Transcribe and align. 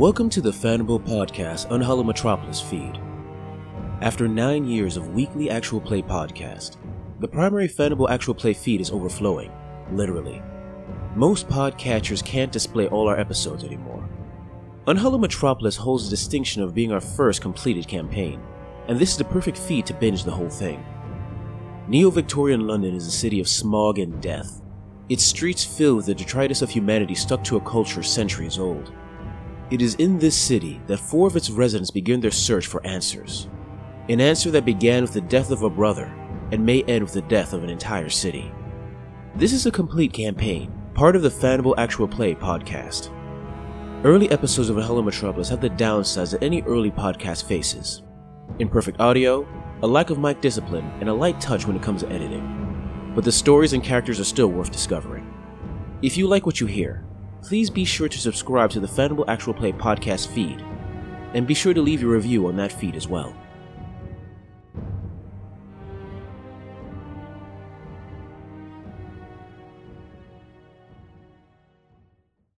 Welcome 0.00 0.30
to 0.30 0.40
the 0.40 0.50
Fandible 0.50 0.98
Podcast 0.98 1.70
Unhallowed 1.70 2.06
Metropolis 2.06 2.58
feed. 2.58 2.98
After 4.00 4.26
nine 4.26 4.64
years 4.64 4.96
of 4.96 5.12
weekly 5.12 5.50
actual 5.50 5.78
play 5.78 6.00
podcast, 6.00 6.78
the 7.18 7.28
primary 7.28 7.68
Fandible 7.68 8.08
actual 8.08 8.32
play 8.32 8.54
feed 8.54 8.80
is 8.80 8.90
overflowing, 8.90 9.52
literally. 9.92 10.40
Most 11.14 11.48
podcatchers 11.48 12.24
can't 12.24 12.50
display 12.50 12.88
all 12.88 13.08
our 13.08 13.20
episodes 13.20 13.62
anymore. 13.62 14.08
Unhallowed 14.86 15.20
Metropolis 15.20 15.76
holds 15.76 16.04
the 16.04 16.16
distinction 16.16 16.62
of 16.62 16.72
being 16.72 16.92
our 16.92 17.00
first 17.02 17.42
completed 17.42 17.86
campaign, 17.86 18.40
and 18.88 18.98
this 18.98 19.10
is 19.10 19.18
the 19.18 19.24
perfect 19.24 19.58
feed 19.58 19.84
to 19.84 19.92
binge 19.92 20.24
the 20.24 20.30
whole 20.30 20.48
thing. 20.48 20.82
Neo 21.88 22.08
Victorian 22.08 22.66
London 22.66 22.94
is 22.94 23.06
a 23.06 23.10
city 23.10 23.38
of 23.38 23.46
smog 23.46 23.98
and 23.98 24.18
death, 24.22 24.62
its 25.10 25.24
streets 25.24 25.62
filled 25.62 25.98
with 25.98 26.06
the 26.06 26.14
detritus 26.14 26.62
of 26.62 26.70
humanity 26.70 27.14
stuck 27.14 27.44
to 27.44 27.58
a 27.58 27.60
culture 27.60 28.02
centuries 28.02 28.58
old. 28.58 28.94
It 29.70 29.80
is 29.80 29.94
in 29.96 30.18
this 30.18 30.36
city 30.36 30.80
that 30.88 30.98
four 30.98 31.28
of 31.28 31.36
its 31.36 31.48
residents 31.48 31.92
begin 31.92 32.20
their 32.20 32.32
search 32.32 32.66
for 32.66 32.84
answers. 32.84 33.48
An 34.08 34.20
answer 34.20 34.50
that 34.50 34.64
began 34.64 35.02
with 35.02 35.12
the 35.12 35.20
death 35.20 35.52
of 35.52 35.62
a 35.62 35.70
brother 35.70 36.12
and 36.50 36.66
may 36.66 36.82
end 36.82 37.04
with 37.04 37.12
the 37.12 37.22
death 37.22 37.52
of 37.52 37.62
an 37.62 37.70
entire 37.70 38.08
city. 38.08 38.50
This 39.36 39.52
is 39.52 39.66
a 39.66 39.70
complete 39.70 40.12
campaign, 40.12 40.72
part 40.94 41.14
of 41.14 41.22
the 41.22 41.28
Fandible 41.28 41.76
Actual 41.78 42.08
Play 42.08 42.34
podcast. 42.34 43.14
Early 44.04 44.28
episodes 44.30 44.70
of 44.70 44.76
Unhallowed 44.76 45.04
Metropolis 45.04 45.48
have 45.50 45.60
the 45.60 45.70
downsides 45.70 46.32
that 46.32 46.42
any 46.42 46.62
early 46.62 46.90
podcast 46.90 47.44
faces 47.44 48.02
imperfect 48.58 48.98
audio, 48.98 49.46
a 49.84 49.86
lack 49.86 50.10
of 50.10 50.18
mic 50.18 50.40
discipline, 50.40 50.90
and 50.98 51.08
a 51.08 51.14
light 51.14 51.40
touch 51.40 51.64
when 51.64 51.76
it 51.76 51.82
comes 51.82 52.00
to 52.00 52.10
editing. 52.10 53.12
But 53.14 53.24
the 53.24 53.30
stories 53.30 53.72
and 53.72 53.84
characters 53.84 54.18
are 54.18 54.24
still 54.24 54.48
worth 54.48 54.72
discovering. 54.72 55.32
If 56.02 56.16
you 56.16 56.26
like 56.26 56.44
what 56.44 56.60
you 56.60 56.66
hear, 56.66 57.06
please 57.42 57.70
be 57.70 57.84
sure 57.84 58.08
to 58.08 58.18
subscribe 58.18 58.70
to 58.70 58.80
the 58.80 58.86
Fandible 58.86 59.24
Actual 59.28 59.54
Play 59.54 59.72
podcast 59.72 60.28
feed, 60.28 60.60
and 61.34 61.46
be 61.46 61.54
sure 61.54 61.74
to 61.74 61.82
leave 61.82 62.02
your 62.02 62.12
review 62.12 62.46
on 62.46 62.56
that 62.56 62.72
feed 62.72 62.96
as 62.96 63.08
well. 63.08 63.34